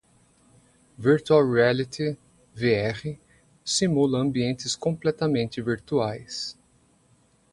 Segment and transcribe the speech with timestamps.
[0.97, 2.17] Virtual Reality
[2.57, 3.19] (VR)
[3.63, 6.57] simula ambientes completamente virtuais.